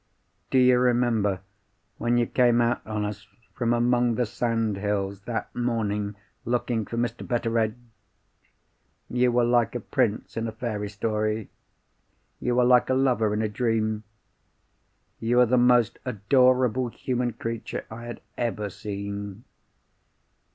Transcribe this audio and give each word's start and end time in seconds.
"Do 0.49 0.57
you 0.57 0.79
remember 0.79 1.41
when 1.99 2.17
you 2.17 2.25
came 2.25 2.59
out 2.59 2.81
on 2.87 3.05
us 3.05 3.27
from 3.53 3.71
among 3.71 4.15
the 4.15 4.25
sandhills, 4.25 5.21
that 5.25 5.53
morning, 5.55 6.15
looking 6.43 6.85
for 6.85 6.97
Mr. 6.97 7.21
Betteredge? 7.27 7.75
You 9.11 9.31
were 9.31 9.43
like 9.43 9.75
a 9.75 9.79
prince 9.79 10.35
in 10.35 10.47
a 10.47 10.51
fairy 10.51 10.89
story. 10.89 11.51
You 12.39 12.55
were 12.55 12.65
like 12.65 12.89
a 12.89 12.95
lover 12.95 13.31
in 13.31 13.43
a 13.43 13.47
dream. 13.47 14.03
You 15.19 15.37
were 15.37 15.45
the 15.45 15.59
most 15.59 15.99
adorable 16.03 16.87
human 16.89 17.33
creature 17.33 17.85
I 17.91 18.05
had 18.05 18.21
ever 18.39 18.71
seen. 18.71 19.43